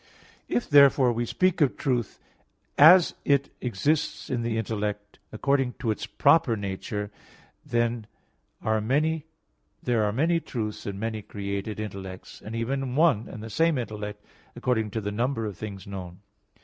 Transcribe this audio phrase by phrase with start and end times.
[0.47, 2.17] If therefore we speak of truth,
[2.75, 7.11] as it exists in the intellect, according to its proper nature,
[7.63, 8.07] then
[8.63, 13.77] are there many truths in many created intellects; and even in one and the same
[13.77, 14.25] intellect,
[14.55, 16.21] according to the number of things known.